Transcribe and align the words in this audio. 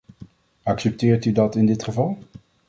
Accepteert 0.65 1.25
u 1.25 1.31
dat 1.31 1.55
in 1.55 1.65
dit 1.65 1.83
geval? 1.83 2.17